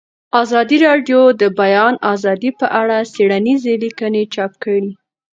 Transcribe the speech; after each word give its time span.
ازادي 0.41 0.77
راډیو 0.87 1.21
د 1.31 1.33
د 1.41 1.43
بیان 1.59 1.93
آزادي 2.13 2.51
په 2.59 2.65
اړه 2.81 2.97
څېړنیزې 3.13 3.73
لیکنې 3.83 4.23
چاپ 4.33 4.51
کړي. 4.63 4.89